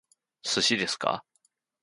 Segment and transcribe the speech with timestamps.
[0.41, 1.23] 寿司ですか？